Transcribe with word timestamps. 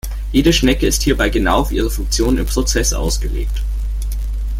Jede 0.31 0.51
Schnecke 0.51 0.87
ist 0.87 1.03
hierbei 1.03 1.29
genau 1.29 1.59
auf 1.59 1.71
ihre 1.71 1.91
Funktionen 1.91 2.39
im 2.39 2.47
Prozess 2.47 2.91
ausgelegt. 2.91 3.61